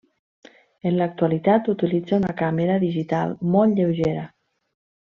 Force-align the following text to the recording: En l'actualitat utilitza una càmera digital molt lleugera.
En 0.91 0.95
l'actualitat 1.01 1.69
utilitza 1.75 2.17
una 2.23 2.35
càmera 2.41 2.81
digital 2.87 3.39
molt 3.55 3.81
lleugera. 3.83 4.27